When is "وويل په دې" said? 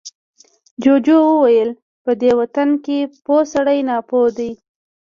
1.31-2.31